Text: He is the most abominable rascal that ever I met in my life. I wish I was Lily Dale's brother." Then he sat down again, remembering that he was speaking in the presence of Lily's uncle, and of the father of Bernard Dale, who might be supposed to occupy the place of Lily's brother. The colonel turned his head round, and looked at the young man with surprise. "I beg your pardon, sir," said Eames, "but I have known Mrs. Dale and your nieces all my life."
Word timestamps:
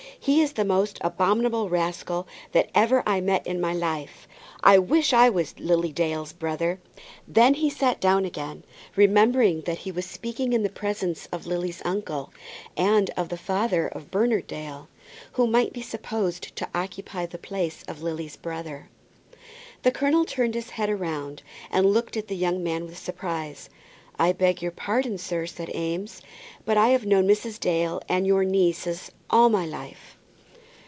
He 0.23 0.39
is 0.43 0.53
the 0.53 0.63
most 0.65 0.99
abominable 1.01 1.67
rascal 1.67 2.27
that 2.51 2.69
ever 2.75 3.01
I 3.07 3.21
met 3.21 3.47
in 3.47 3.59
my 3.59 3.73
life. 3.73 4.27
I 4.63 4.77
wish 4.77 5.13
I 5.13 5.31
was 5.31 5.59
Lily 5.59 5.91
Dale's 5.91 6.31
brother." 6.31 6.79
Then 7.27 7.55
he 7.55 7.71
sat 7.71 7.99
down 7.99 8.23
again, 8.23 8.63
remembering 8.95 9.61
that 9.61 9.79
he 9.79 9.91
was 9.91 10.05
speaking 10.05 10.53
in 10.53 10.61
the 10.61 10.69
presence 10.69 11.27
of 11.31 11.47
Lily's 11.47 11.81
uncle, 11.83 12.31
and 12.77 13.09
of 13.17 13.29
the 13.29 13.37
father 13.37 13.87
of 13.87 14.11
Bernard 14.11 14.45
Dale, 14.45 14.87
who 15.31 15.47
might 15.47 15.73
be 15.73 15.81
supposed 15.81 16.55
to 16.55 16.69
occupy 16.75 17.25
the 17.25 17.39
place 17.39 17.83
of 17.87 18.03
Lily's 18.03 18.35
brother. 18.35 18.89
The 19.81 19.89
colonel 19.91 20.23
turned 20.25 20.53
his 20.53 20.69
head 20.69 20.87
round, 20.99 21.41
and 21.71 21.87
looked 21.87 22.15
at 22.15 22.27
the 22.27 22.35
young 22.35 22.61
man 22.63 22.85
with 22.85 22.95
surprise. 22.99 23.71
"I 24.19 24.33
beg 24.33 24.61
your 24.61 24.71
pardon, 24.71 25.17
sir," 25.17 25.47
said 25.47 25.73
Eames, 25.75 26.21
"but 26.63 26.77
I 26.77 26.89
have 26.89 27.07
known 27.07 27.27
Mrs. 27.27 27.59
Dale 27.59 28.03
and 28.07 28.27
your 28.27 28.43
nieces 28.43 29.09
all 29.31 29.49
my 29.49 29.65
life." 29.65 30.17